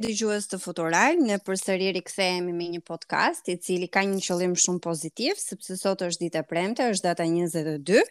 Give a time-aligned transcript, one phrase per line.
[0.00, 4.80] dëgjues të Futural, ne përsëri rikthehemi me një podcast i cili ka një qëllim shumë
[4.84, 8.04] pozitiv, sepse sot është ditë e premte, është data 22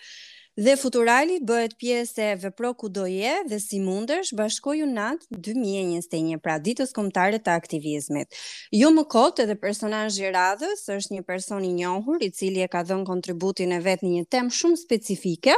[0.60, 6.58] dhe Futurali bëhet pjesë e Vepro kudo je dhe si mundesh bashkoju unat 2021, pra
[6.60, 8.40] ditës kombëtare të aktivizmit.
[8.76, 12.68] Jo më kot edhe personazhi i radhës është një person i njohur i cili e
[12.70, 15.56] ka dhënë kontributin e vet në një temë shumë specifike,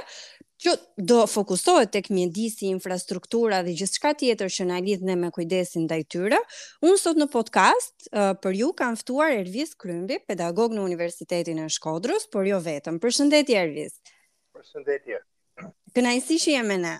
[0.62, 5.88] që do fokusohet tek mjedisi, infrastruktura dhe gjithçka tjetër që na lidh ne me kujdesin
[5.88, 6.38] ndaj tyre.
[6.86, 11.70] Unë sot në podcast uh, për ju kam ftuar Ervis Krymbi, pedagog në Universitetin e
[11.73, 13.02] Shkodrës, por jo vetëm.
[13.02, 13.98] Përshëndetje Ervis.
[14.58, 15.21] Përshëndetje.
[15.98, 16.96] Kënaqësi që jemi ne.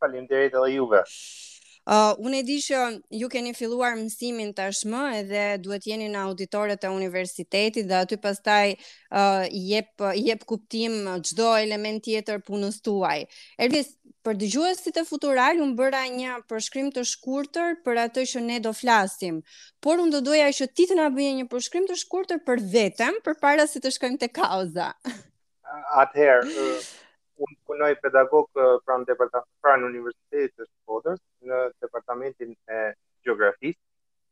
[0.00, 1.00] Faleminderit edhe juve.
[1.90, 2.80] Uh, unë e di që
[3.18, 8.66] ju keni filluar mësimin tashmë edhe duhet jeni në auditorët e universitetit dhe aty pastaj
[8.76, 13.16] uh, jep, jep kuptim gjdo element tjetër punës tuaj.
[13.66, 13.90] Ervis,
[14.22, 18.60] për dëgjuesit si të futural, unë bëra një përshkrim të shkurëtër për atë që ne
[18.68, 19.42] do flasim,
[19.82, 23.18] por unë do doja i që ti të bëje një përshkrim të shkurëtër për vetëm,
[23.26, 24.92] për para si të shkojmë të kauza.
[26.06, 26.90] Atëherë, uh,
[27.70, 28.48] punoj pedagog
[28.86, 32.80] pranë departamentit pranë universitetit të Shkodrës në departamentin e
[33.26, 33.80] gjeografisë.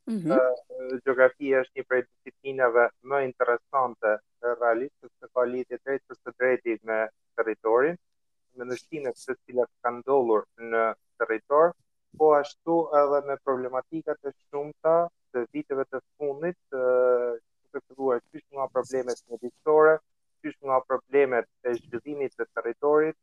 [0.08, 1.04] Mm -hmm.
[1.04, 4.08] është një prej disiplinave më interesante
[4.40, 6.98] të realistë të ka lidhje drejt për së drejti me
[7.36, 7.96] territorin,
[8.56, 10.84] me nështinët të cilat kanë ndodhur në
[11.18, 11.66] territor,
[12.18, 14.96] po ashtu edhe me problematikat e shumëta
[15.32, 17.32] të viteve të fundit, uh,
[17.72, 19.94] të kërruar qysh nga problemet medisore,
[20.42, 23.16] qysh nga problemet e zhvillimit të territorit,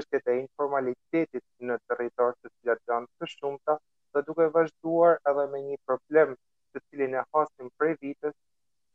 [0.00, 3.76] çështjet e informalitetit në territor të cilat janë të shumta
[4.16, 6.36] dhe duke vazhduar edhe me një problem
[6.72, 8.34] të cilin e hasim prej vitës,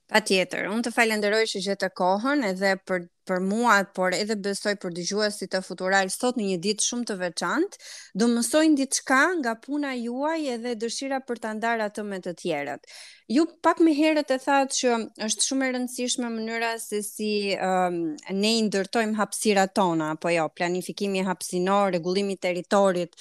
[0.08, 4.38] Pa tjetër, unë të falenderoj që gjithë të kohën edhe për, për mua, por edhe
[4.40, 7.82] besoj për dëgjua si të futural sot në një ditë shumë të veçantë,
[8.22, 12.88] do mësojnë diçka nga puna juaj edhe dëshira për të ndarë atë me të tjerët.
[13.36, 14.96] Ju pak me herët e thatë që
[15.28, 17.32] është shumë e rëndësishme mënyra se si
[17.68, 18.00] um,
[18.40, 23.12] ne indërtojmë hapsira tona, po jo, planifikimi hapsinor, regullimi teritorit,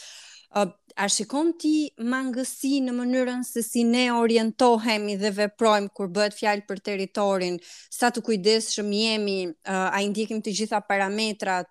[0.98, 6.66] A shikon ti mangësi në mënyrën se si ne orientohemi dhe veprojmë kur bëhet fjalë
[6.72, 7.60] për territorin,
[7.98, 9.36] sa të kujdesshëm jemi,
[9.74, 11.70] uh, a i ndjekim të gjitha parametrat?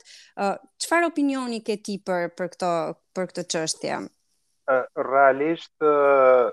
[0.84, 2.70] Çfarë uh, opinioni ke ti për për këtë
[3.18, 3.98] për këtë çështje?
[4.70, 6.46] Uh, realisht uh,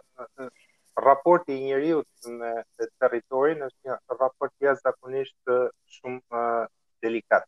[0.98, 2.02] raporti i njeriu
[2.42, 2.56] me
[2.98, 5.56] territorin është një raport jashtëzakonisht
[6.00, 6.66] shumë uh,
[7.06, 7.46] delikat.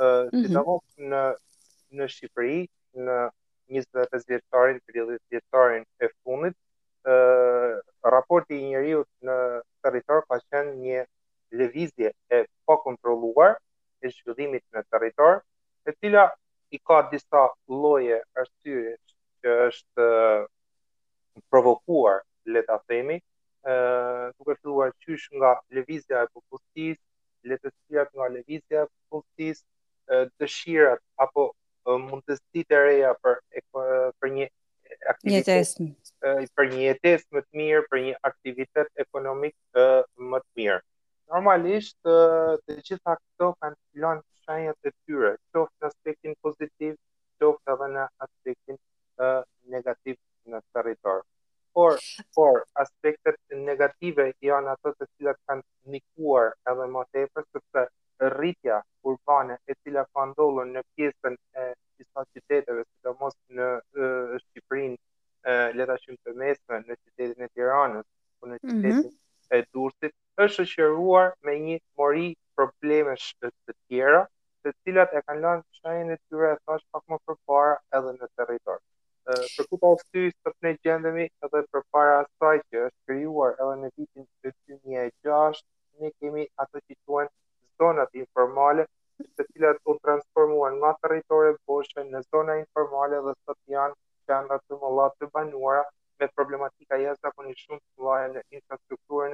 [0.00, 1.10] Ëh, uh, mm -hmm.
[1.14, 1.22] në
[1.98, 2.58] në Shqipëri,
[3.06, 3.18] në
[3.68, 4.36] 25 të
[4.92, 6.56] 30 vjeçarin e fundit,
[7.04, 7.80] ë
[8.12, 9.36] raporti i njeriu në
[9.84, 11.04] territor ka qenë një
[11.58, 13.58] lëvizje e pakontrolluar
[14.02, 15.40] e zhvillimit në territor,
[15.88, 16.26] e cila
[16.70, 18.96] i ka disa lloje arsye
[19.42, 20.08] që është
[21.50, 23.18] provokuar, le ta themi,
[23.68, 27.02] ë uh, duke filluar qysh nga lëvizja e popullsisë,
[27.50, 29.64] letësirat nga lëvizja e popullsisë,
[30.40, 30.94] dëshira
[35.28, 40.80] një për një jetesë më të mirë, për një aktivitet ekonomik më të mirë.
[41.32, 41.96] Normalisht
[42.68, 46.96] të gjitha këto kanë të lanë shenjat e tyre, qoftë aspektin pozitiv,
[47.42, 48.80] qoftë edhe në aspektin
[49.74, 50.16] negativ
[50.48, 51.20] në territor.
[51.76, 51.98] Por,
[52.34, 57.84] por aspektet negative janë ato të cilat kanë ndikuar edhe më tepër sepse
[58.34, 60.82] rritja urbane e cila ka ndodhur në
[70.56, 72.28] shoqëruar me një mori
[72.58, 74.24] probleme të tjera,
[74.64, 78.80] të cilat e kanë lënë shenjën e tyre thash pak më përpara edhe në territor.
[79.28, 83.90] Për ku pa ufty sot ne gjendemi edhe përpara asaj që është krijuar edhe në
[83.96, 85.64] vitin 2006,
[86.02, 87.30] ne kemi ato që quhen
[87.82, 88.86] zonat informale,
[89.36, 93.96] të cilat u transformuan nga territore boshën në zona informale dhe sot janë
[94.30, 95.84] qendra të mëlla të banuara
[96.20, 97.12] me problematika një
[97.58, 99.27] shumë të laje në infrastrukturë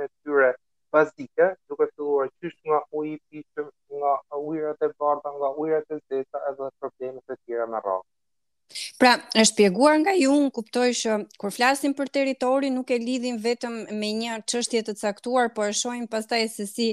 [7.74, 8.08] në rrugë.
[8.98, 13.36] Pra, është shpjeguar nga ju, unë kuptoj që kur flasim për territorin nuk e lidhim
[13.44, 16.86] vetëm me një çështje të caktuar, por e shohim pastaj se si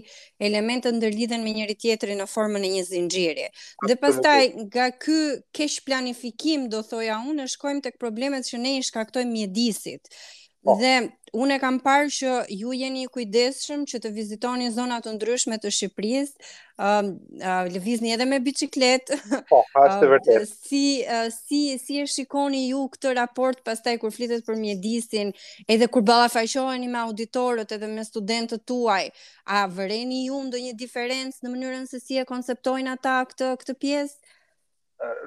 [0.49, 3.47] elementët ndërlidhen me njëri tjetrin në formën e një zinxhiri.
[3.87, 5.17] Dhe pastaj nga ky
[5.57, 10.11] kesh planifikim, do thoja unë, shkojmë tek problemet që ne i shkaktojmë mjedisit.
[10.61, 10.75] Po.
[10.77, 10.89] Dhe
[11.33, 15.71] unë e kam parë që ju jeni kujdesshëm që të vizitoni zona të ndryshme të
[15.73, 16.49] Shqipërisë,
[16.81, 17.07] ë uh,
[17.39, 19.15] uh, lëvizni edhe me biçikletë.
[19.49, 20.37] Po, është vërtet.
[20.37, 20.83] Uh, si
[21.15, 25.31] uh, si si e shikoni ju këtë raport pastaj kur flitet për mjedisin,
[25.65, 29.07] edhe kur ballafaqoheni me auditorët edhe me studentët tuaj,
[29.49, 34.20] a vëreni ju ndonjë diferencë në mënyrën se si e konceptojnë ata këtë këtë pjesë?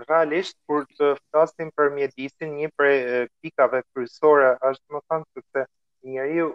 [0.09, 2.99] realisht kur të flasim për mjedisin, një prej
[3.43, 5.65] pikave kryesore është më thënë se se
[6.15, 6.47] njeriu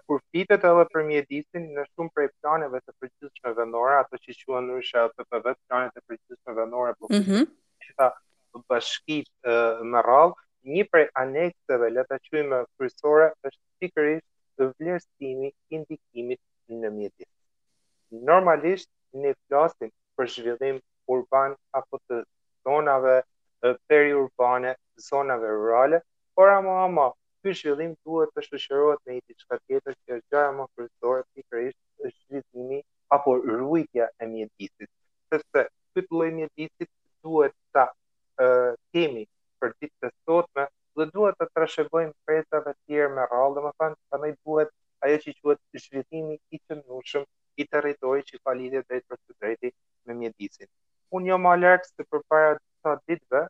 [0.06, 4.66] kur fitet edhe për mjedisin në shumë prej planeve të përgjithshme vendore, ato që quhen
[4.68, 8.64] ndryshe ato të vetë planet të përgjithshme vendore, po mm -hmm.
[8.70, 9.58] bashkitë
[9.90, 14.26] me radhë, një prej anekseve le ta quajmë kryesore është pikërisht
[14.58, 16.40] të vlerësimi i ndikimit
[16.82, 17.26] në mjedis.
[18.30, 18.88] Normalisht
[19.24, 20.78] ne flasim për zhvillim
[21.14, 22.20] urban apo të
[22.68, 23.16] zonave
[23.88, 24.74] periurbane,
[25.08, 25.98] zonave rurale,
[26.36, 27.08] por ama ama
[27.42, 32.82] ky zhvillim duhet të shoqërohet me diçka tjetër që është gjaja më kryesore pikërisht zhvillimi
[33.18, 34.90] apo rujtja e mjedisit.
[35.32, 36.90] Sepse ky lloj mjedisit
[37.24, 37.88] duhet ta
[38.94, 39.26] kemi
[39.62, 40.64] për ditë të sotme,
[40.98, 44.72] dhe duhet të trashegojmë prejtave tjerë me rralë, dhe më thanë, të nëjë duhet
[45.06, 47.24] ajo që quhet zhvillimi i të nushëm
[47.62, 49.72] i territori që ka lidhje dhe i të drejti
[50.08, 50.68] me mjedisin.
[51.16, 52.54] Unë jo më alerkës të përpara
[52.84, 53.42] të ditëve,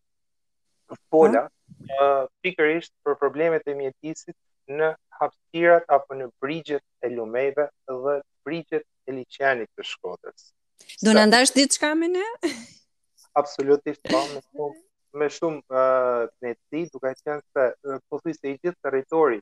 [1.12, 1.94] pola, hmm?
[2.02, 4.36] uh, pikërisht për problemet e mjedisit
[4.68, 10.50] në hapësirat apo në brigjet e lumejve dhe brigjet e liqenit të shkodrës.
[11.06, 12.26] Do në ndash ditë ne?
[13.42, 14.81] Absolutisht, pa, po, më shumë
[15.14, 19.40] me shumë uh, të ne të duka e qenë se në të i gjithë teritori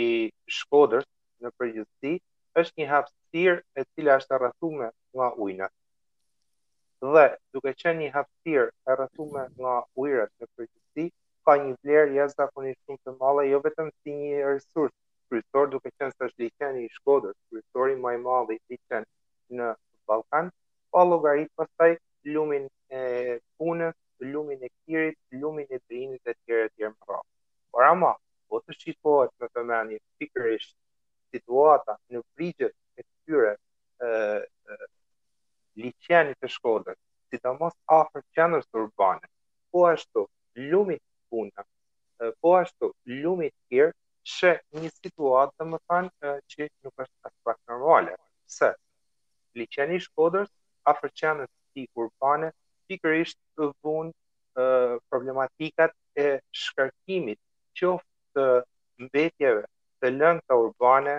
[0.00, 0.04] i
[0.46, 1.04] shkodër
[1.42, 2.14] në përgjithësi,
[2.60, 5.68] është një hapsir e cila është arrasume nga ujna.
[7.02, 11.06] Dhe duke qenë një hapsir e rrasume nga ujrat në përgjithësi,
[11.44, 14.94] ka një vlerë jasë da koni shumë të malë, jo vetëm si një resurs
[15.28, 19.06] kryesor, duke qenë se është liqeni i shkodër, kryesori maj malë i liqen
[19.58, 19.74] në
[20.06, 20.50] Balkan,
[20.90, 21.96] pa logaritë pasaj,
[22.30, 22.68] lumin
[28.74, 30.74] shqipohet në të meni pikërisht
[31.34, 33.52] situata në brigjët e këtyre
[35.82, 36.98] licenit të shkodet,
[37.30, 39.28] si të mos afer qenës të urbane,
[39.72, 40.26] po ashtu
[40.72, 41.64] lumit puna,
[42.40, 43.92] po ashtu lumit kirë,
[44.32, 48.16] që një situatë të më thanë që nuk është aspekt normalë,
[48.52, 48.68] Se,
[49.56, 50.48] liqeni shkodës,
[50.90, 52.50] afer qenës ti urbane,
[52.90, 54.64] pikërisht të vunë
[55.08, 57.40] problematikat e shkarkimit
[57.80, 58.46] qoftë të
[59.06, 59.64] mbetjeve
[60.02, 61.14] të lëngë të urbane,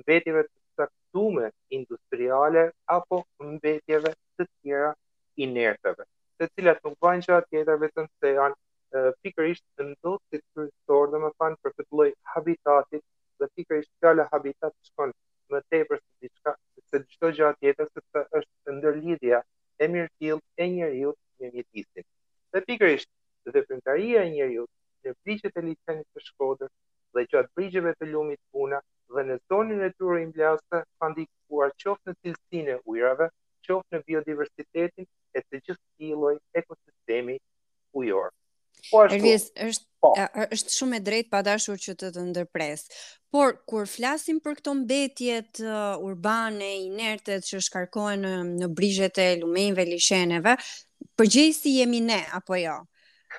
[0.00, 1.46] mbetjeve të saktume
[1.78, 2.64] industriale,
[2.96, 4.90] apo mbetjeve të tjera
[5.46, 6.04] inerteve,
[6.38, 10.98] të cilat nuk bajnë që atë vetëm se janë uh, pikërisht në do të të
[11.14, 13.04] dhe më fanë për këtë loj habitatit
[13.40, 15.16] dhe pikërisht të habitat të shkonë
[15.54, 18.09] më tepër të të të të të
[28.12, 28.80] lumit puna
[29.16, 33.26] dhe në zonën e tyre imblaste ka ndikuar qoftë në cilësinë e ujrave,
[33.66, 37.34] qoftë në biodiversitetin e të gjithë këtij ekosistemi
[37.98, 38.28] ujor.
[38.90, 39.16] Po ashtu.
[39.18, 40.12] Ervis, është po.
[40.56, 42.86] është shumë e drejtë pa dashur që të të ndërpres.
[43.34, 49.28] Por kur flasim për këto mbetjet uh, urbane, inerte që shkarkohen në, në brigjet e
[49.42, 50.54] lumenjve, liçeneve,
[51.18, 52.78] përgjegjësi jemi ne apo jo?
[52.78, 52.78] Ja?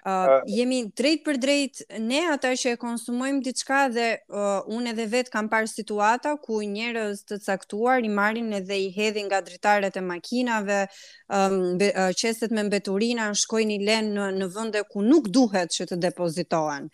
[0.06, 4.94] Uh, uh, jemi drejt për drejt ne ata që e konsumojmë diçka dhe uh, unë
[4.94, 9.42] edhe vet kam parë situata ku njerëz të caktuar i marrin edhe i hedhin nga
[9.46, 10.80] dritaret e makinave,
[11.28, 15.90] um, uh, qeset me mbeturina shkojnë i lën në, në vende ku nuk duhet që
[15.92, 16.88] të depozitohen.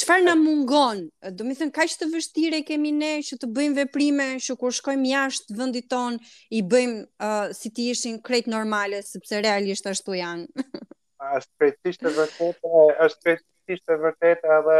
[0.00, 1.04] Çfarë na mungon?
[1.28, 5.12] Do të thënë kaq të vështirë kemi ne që të bëjmë veprime që kur shkojmë
[5.12, 6.16] jashtë vendit ton
[6.60, 10.48] i bëjmë uh, si të ishin krejt normale sepse realisht ashtu janë.
[11.38, 14.76] është krejtësisht e vërtetë, është krejtësisht e vërtetë edhe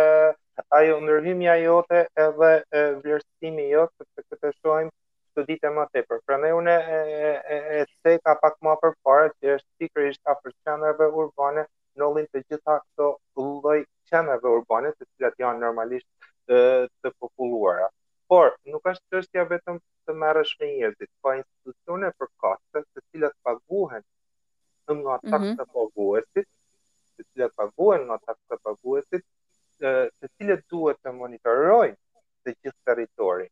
[0.78, 2.50] ajo ndërhymja jote edhe
[3.04, 4.90] vlerësimi jote sepse këtë shohim
[5.36, 6.20] të ditë më tepër.
[6.26, 11.64] Prandaj unë e e e ka pak më përpara që është pikërisht afër qendrave urbane,
[11.96, 13.08] ndollin të gjitha këto
[13.40, 13.78] lloj
[14.10, 16.08] qendrave urbane, të cilat janë normalisht
[16.48, 16.58] të,
[17.02, 17.88] të populluara.
[18.28, 19.78] Por nuk është çështja vetëm
[20.08, 24.04] të marrësh me njerëzit, po institucione për kostet, të cilat paguhen
[24.90, 25.54] në në atak mhm.
[25.58, 26.46] të paguesit,
[27.16, 29.24] të cilët paguen në atak të paguesit,
[29.82, 31.96] të cilët duhet të monitorojnë
[32.46, 33.46] të gjithë teritori.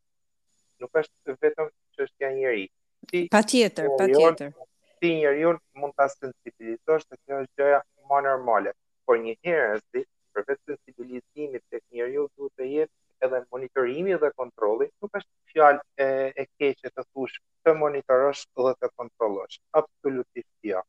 [0.83, 2.67] Nuk është vetëm që është janë njëri.
[3.11, 4.53] Si pa tjetër, pa tjetër.
[5.01, 8.73] Si njëri unë mund të sensibilizosh të kjo është gjëja më normale.
[9.07, 10.03] Por një herë, si,
[10.35, 12.93] për vetë sensibilizimit të njëri unë duhet të jetë
[13.27, 16.09] edhe monitorimi dhe kontroli, nuk është fjalë e,
[16.41, 19.61] e keqe të thush të monitorosh dhe të kontrollosh.
[19.83, 20.79] Absolutisht jo.
[20.79, 20.81] Ja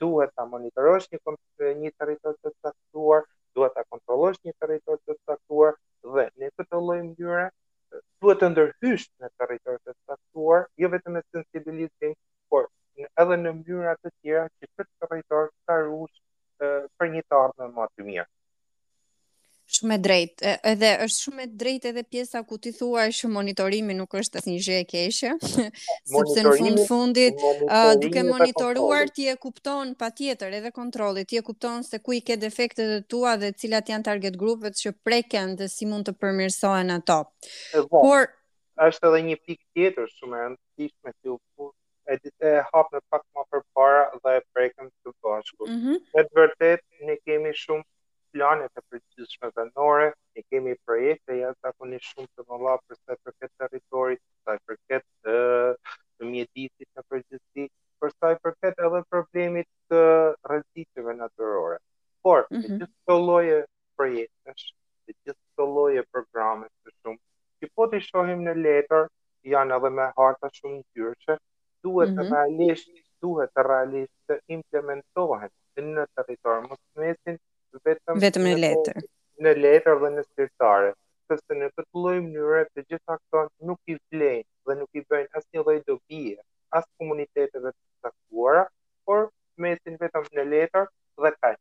[0.00, 5.76] duhet ta monitorosh një një territor të caktuar, duhet ta kontrollosh një territor të caktuar
[6.14, 7.46] dhe në këtë lloj mënyre
[8.22, 9.28] duhet të ndërhysh në
[19.88, 23.94] shumë e drejt, edhe është shumë e drejt edhe pjesa ku ti thua që monitorimi
[23.96, 25.30] nuk është një gjë e keshë,
[26.12, 27.34] sepse në fund fundit,
[28.02, 32.20] duke monitoruar, ti e kupton pa tjetër edhe kontrolit, ti e kupton se ku i
[32.20, 36.16] ke defektet e tua dhe cilat janë target grupet që preken dhe si mund të
[36.22, 37.20] përmirësohen ato.
[37.90, 38.28] Por,
[38.88, 41.72] është edhe një pik tjetër shumë e rëndësishme që u
[42.08, 45.66] e ditë e hapë në pak më për para dhe e prekëm të bashku.
[45.68, 45.96] Mm -hmm.
[46.14, 47.84] të vërtet, ne kemi shumë
[48.32, 53.20] planet e përgjithshme vendore, ne kemi projekte e akoni shumë të mëlla për sa i
[53.26, 55.36] përket territorit, për sa i përket të,
[56.16, 57.66] të mjedisit në përgjithësi,
[58.02, 60.02] për sa i përket edhe problemit të
[60.52, 61.28] rëzitive në
[62.26, 62.78] Por, mm -hmm.
[62.80, 63.58] gjithë të loje
[63.96, 64.64] projektesh,
[65.08, 67.20] e gjithë të loje programe të shumë,
[67.60, 69.08] që po të shohim në letër,
[69.54, 71.38] janë edhe me harta shumë në
[71.82, 72.18] duhet mm -hmm.
[72.18, 72.90] të realisht,
[73.22, 75.50] duhet të realisht të implementohen
[75.94, 77.38] në territor, mos nesin
[77.76, 78.98] vetëm, vetëm në letër.
[79.44, 80.92] Në letër dhe në shkrimtare,
[81.30, 85.30] sepse në këtë lloj mënyre të gjitha këto nuk i vlen dhe nuk i bëjnë
[85.40, 86.36] asnjë lloj dobie
[86.76, 88.64] as komuniteteve të caktuara,
[89.08, 90.88] por mesin vetëm në letër
[91.22, 91.58] dhe kaq.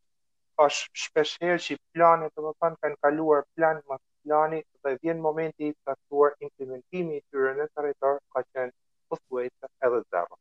[0.64, 5.70] Ash shpesh herë që planet të më kanë kaluar plan më plani dhe vjen momenti
[5.70, 8.74] i caktuar implementimi i tyre në territor ka qenë
[9.10, 10.40] pothuajse edhe zero.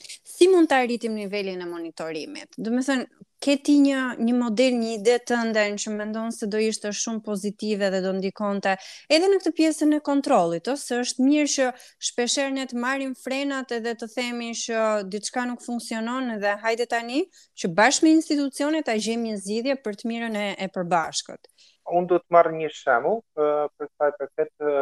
[0.00, 2.54] Si mund të arritim nivelin e monitorimit?
[2.56, 3.06] Do thënë,
[3.40, 7.22] ke ti një një model një ide të ndaj që mendon se do ishte shumë
[7.28, 8.72] pozitive dhe do ndikonte
[9.16, 11.68] edhe në këtë pjesën e kontrollit ëh se është mirë që
[12.10, 14.82] shpeshherë ne të marrim frenat edhe të themi që
[15.14, 17.22] diçka nuk funksionon dhe hajde tani
[17.62, 21.48] që bashkë me institucionet ta gjejmë një zgjidhje për të mirën e, e përbashkët
[21.88, 24.72] unë do të marr një shëmu për sa i për këtë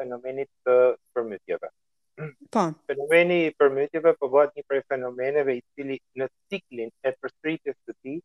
[0.00, 0.76] fenomenit të
[1.14, 1.68] përmytjeve.
[2.48, 2.62] Po.
[2.88, 7.92] Fenomeni i përmbytjeve po bëhet një prej fenomeneve i cili në ciklin e përsëritjes së
[7.92, 8.16] tij,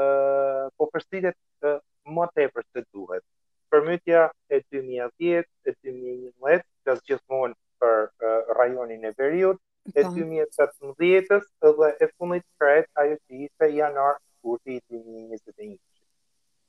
[0.00, 1.36] ë uh, po përsëritet
[1.68, 1.76] uh,
[2.16, 3.22] më tepër se duhet.
[3.68, 9.60] Përmbytja e 2010, e 2011, pas gjithmonë për uh, rajonin e Veriut,
[9.92, 11.76] e 2017-s po.
[11.84, 15.76] dhe e fundit kret ajo që ishte janar kurti i 2021.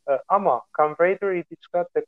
[0.05, 2.04] Uh, ama kam vërtetë diçka të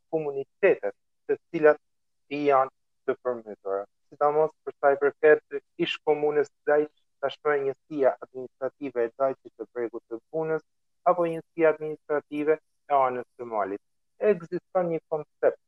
[6.18, 6.90] komunës dajt
[7.22, 10.64] tashmë njësia administrative e dajtit të bregut të punës
[11.12, 12.58] apo njësia administrative
[12.92, 13.82] e anës të malit.
[14.32, 15.62] Egziston një koncept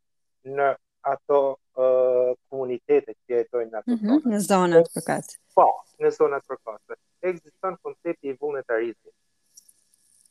[0.58, 0.72] në
[1.12, 5.38] ato uh, komunitete që jetojnë në ato mm -hmm, zonat përkatë.
[5.56, 5.68] Po,
[6.02, 6.98] në zonat përkatë.
[7.32, 9.16] Egziston koncepti i vullnetarizmit.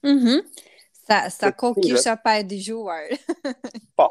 [0.02, 0.14] Mhm.
[0.14, 0.76] Mm
[1.08, 3.02] sa sa kohë kisha pa e dëgjuar.
[3.96, 4.06] po,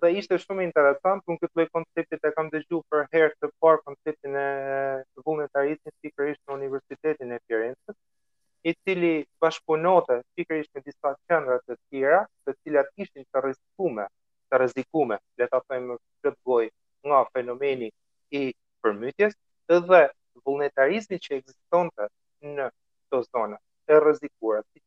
[0.00, 3.80] dhe ishte shumë interesant, unë këtë lojë konceptit e kam dëgju për herë të parë
[3.82, 4.44] konceptin e
[5.26, 7.96] vullnetarizmit pikërisht në Universitetin e Firenzës,
[8.68, 9.10] i cili
[9.42, 14.06] bashkëpunote pikërisht me disa qendra të tjera, të cilat ishin të rizikume
[14.50, 16.70] të rizikume, le ta them këtë gojë
[17.10, 17.90] nga fenomeni
[18.30, 18.44] i
[18.82, 19.34] përmytjes
[19.68, 20.04] dhe
[20.46, 22.06] vullnetarizmi që ekzistonte
[22.58, 23.58] në këto zona
[23.90, 24.84] të rrezikuara, siç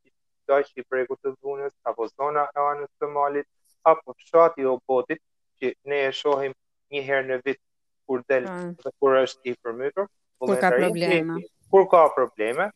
[0.48, 3.48] do të i preku të zonës apo zona e anës së malit,
[3.84, 5.22] apo shati o botit,
[5.62, 6.54] që ne e shohim
[6.92, 7.60] një herë në vit
[8.08, 8.74] kur del mm.
[8.84, 10.08] dhe kur është i përmytur,
[10.38, 12.70] kur ka probleme, kur ka probleme,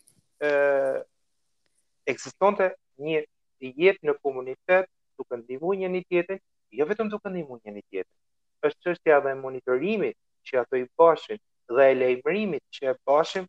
[0.46, 0.52] ë
[2.14, 2.70] ekzistonte
[3.06, 3.24] një
[3.62, 6.42] jetë në komunitet duke ndihmuar njëri tjetrin,
[6.78, 8.18] jo vetëm duke ndihmuar njëri tjetrin.
[8.66, 10.16] Është çështja e monitorimit
[10.48, 11.40] që ato i bashin
[11.76, 13.46] dhe e lejmërimit që e bashin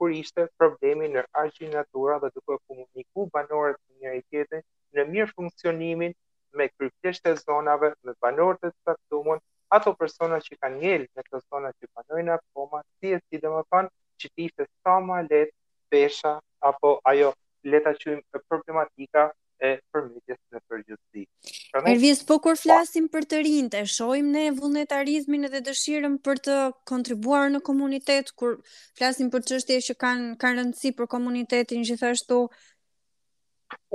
[0.00, 4.62] kur ishte problemi në argjinatura dhe duke komunikuar banorët me njëri tjetrin
[4.96, 6.14] në mirë funksionimin
[6.58, 9.40] me kryqëzë të zonave me banorët të caktuar
[9.76, 13.90] ato persona që kanë ngel në këto zona që banojnë akoma si e si domethën
[14.22, 15.56] që ti të sa më lehtë
[15.92, 16.36] pesha
[16.72, 19.30] apo ajo leta ta e problematika
[19.60, 21.24] e përmjetjes në përgjithësi.
[21.72, 26.54] Prandaj po kur flasim për të rinjtë, e shohim ne vullnetarizmin edhe dëshirën për të
[26.90, 28.56] kontribuar në komunitet kur
[28.96, 32.38] flasim për çështje që kanë kanë rëndësi për komunitetin gjithashtu,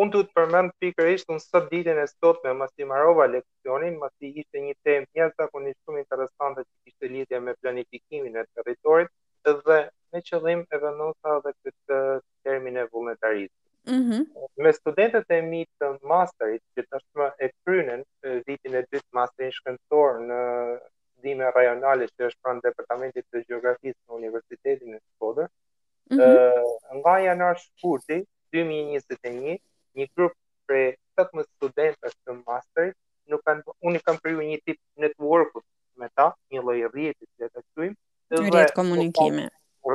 [0.03, 4.31] Unë të të përmend pikërisht në sot ditën e sot me mësi marova leksionin, mësi
[4.41, 9.07] ishte një temë një shumë interesante që ishte lidhja me planifikimin e teritorit
[9.45, 9.77] dhe
[10.11, 12.01] me qëllim e nësa dhe këtë
[12.49, 13.55] termin e vullnetarisë.
[13.87, 14.21] Mm -hmm.
[14.65, 18.03] Me studentet e mi të masterit, që të shmë e prynen
[18.49, 20.41] vitin e dytë masterin shkëndësor në
[21.23, 25.47] dhime rajonale që është pranë departamentit të geografisë në Universitetin e Shkodër,
[26.11, 26.99] mm -hmm.
[26.99, 28.19] nga janë arë
[28.55, 29.59] 2021,
[36.95, 37.95] rjetit që të qëjmë.
[38.51, 39.45] Rjetë komunikimi.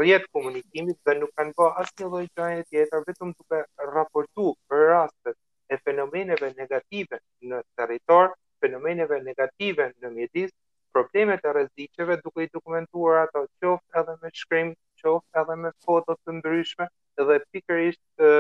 [0.01, 3.63] Rjetë komunikimi dhe nuk kanë bëhë asnjë një lojë tjetër, vetëm duke
[3.95, 5.37] raportu për rastet
[5.75, 7.19] e fenomeneve negative
[7.51, 8.31] në teritor,
[8.63, 10.53] fenomeneve negative në mjedis,
[10.95, 16.19] problemet e rezicjeve duke i dokumentuar ato qoftë edhe me shkrim, qoftë edhe me fotot
[16.27, 16.87] të ndryshme,
[17.19, 18.35] edhe pikër ishtë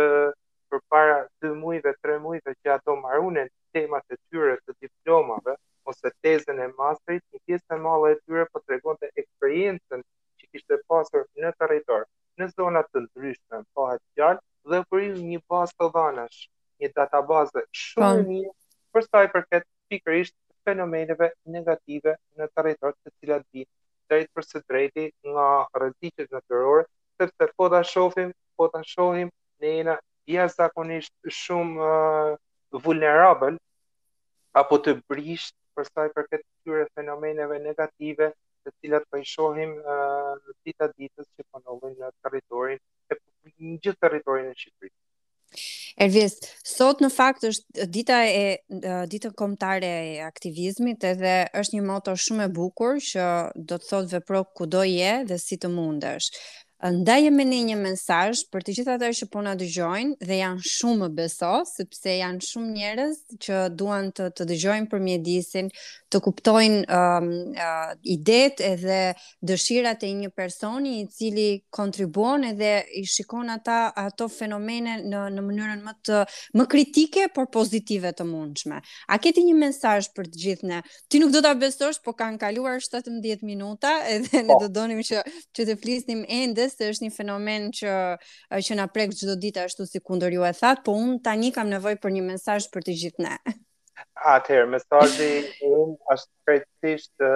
[0.70, 4.49] për para 2 mujve, 3 mujve që ato marunen temat e tyre,
[6.30, 10.02] tezën e masterit, një pjesë e madhe e tyre po tregonte eksperiencën
[10.40, 12.04] që kishte pasur në territor,
[12.38, 16.38] në zona të ndryshme, pahet fjalë dhe u krijoi një bazë të dhënash,
[16.82, 18.54] një databazë shumë e mirë
[18.94, 20.36] për sa i përket pikërisht
[20.68, 23.66] fenomeneve negative në territor të cilat din
[24.10, 25.48] drejt për së drejti nga
[25.80, 26.86] rreziqet natyrore,
[27.18, 29.30] sepse po ta shohim, po ta shohim
[29.62, 29.98] në një
[30.30, 30.48] ia
[31.40, 32.34] shumë uh,
[32.84, 33.56] vulnerabël
[34.60, 38.30] apo të brisht për sa i përket këtyre fenomeneve negative
[38.66, 43.72] të cilat po i shohim dita uh, ditës që po ndodhin në territorin e në
[43.80, 44.98] gjithë territorin e Shqipërisë.
[46.00, 48.44] Ervis, sot në fakt është dita e
[49.10, 53.24] ditën kombëtare e aktivizmit edhe është një moto shumë e bukur që
[53.56, 56.30] do të thotë vepro kudo je dhe si të mundesh
[56.88, 60.62] ndaje me ne një mesaj për të gjitha të që po në dëgjojnë dhe janë
[60.64, 65.68] shumë beso, sepse janë shumë njerës që duan të, të dëgjojnë për mjedisin,
[66.10, 69.00] të kuptojnë um, uh, idet edhe
[69.46, 75.44] dëshirat e një personi i cili kontribuon edhe i shikon ata ato fenomene në, në
[75.50, 76.22] mënyrën më të
[76.60, 78.80] më kritike, por pozitive të mundshme.
[79.12, 80.80] A keti një mesaj për të gjithë ne?
[81.12, 84.62] Ti nuk do të abesosh, po kanë kaluar 17 minuta edhe ne po.
[84.64, 85.20] do donim që,
[85.54, 87.94] që të flisnim ende se është një fenomen që
[88.66, 91.68] që na prek çdo ditë ashtu si kundër ju e that, po un tani kam
[91.72, 93.34] nevojë për një mesazh për të gjithë ne.
[94.34, 95.30] Atëherë, mesazhi
[95.66, 97.26] im është krejtësisht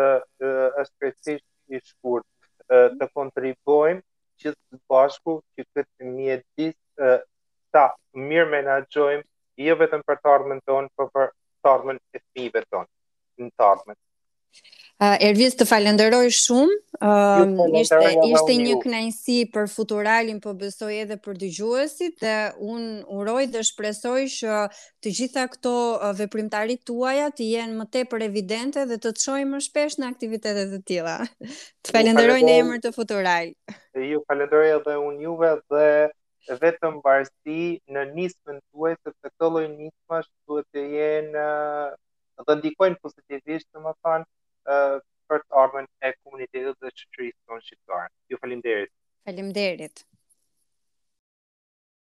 [0.45, 2.25] është krejtësisht i shkurt,
[2.71, 4.03] të kontribuojmë
[4.41, 7.19] që së bashku që këtë mjedis dis
[7.75, 7.87] ta
[8.31, 9.25] mirë menaxhojmë
[9.69, 12.91] jo vetëm për të ardhmën tonë, por për të ardhmën e fëmijëve tonë,
[13.43, 13.99] në të armën.
[15.03, 16.75] Uh, Ervis të falenderoj shumë.
[17.03, 17.41] Uh,
[17.81, 17.97] ishte
[18.31, 22.85] ishte një kënaqësi për futuralin, po besoj edhe për dëgjuesit dhe un
[23.19, 24.61] uroj dhe shpresoj që
[25.03, 29.57] të gjitha këto uh, veprimtarit tuaja të jenë më tepër evidente dhe të të shohim
[29.57, 31.17] më shpesh në aktivitete të tilla.
[31.83, 33.51] Të falenderoj në emër të futural.
[33.99, 35.91] Ju falenderoj edhe un juve dhe
[36.63, 37.59] vetëm varësi
[37.91, 42.01] në nismën tuaj se të këto lloj nismash duhet të jenë uh,
[42.47, 44.27] dhe ndikojnë pozitivisht, domethënë,
[45.31, 48.11] për të armën e komunitetit dhe qëqërisë tonë shqiptarë.
[48.33, 48.43] Ju
[49.37, 50.07] falim derit.